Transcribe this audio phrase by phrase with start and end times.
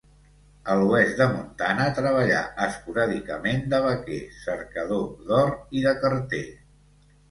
[0.71, 6.47] A l'oest de Montana treballà esporàdicament de vaquer, cercador d'or i de carter.